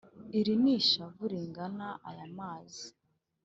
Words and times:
iri 0.39 0.53
ni 0.63 0.71
ishavu 0.79 1.23
ringana 1.31 1.87
aya 2.09 2.27
mazi, 2.37 2.87